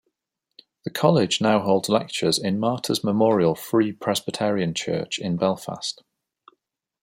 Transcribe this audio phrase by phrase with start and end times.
[0.83, 6.01] The college now holds lectures in Martyrs Memorial Free Presbyterian Church in Belfast.